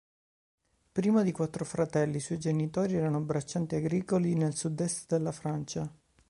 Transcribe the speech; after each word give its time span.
Primo 0.91 1.21
di 1.21 1.31
quattro 1.31 1.63
fratelli, 1.63 2.17
i 2.17 2.21
suoi 2.21 2.39
genitori 2.39 2.95
erano 2.95 3.21
braccianti 3.21 3.75
agricoli 3.75 4.33
nel 4.33 4.55
sud-est 4.55 5.09
della 5.09 5.31
Francia. 5.31 5.87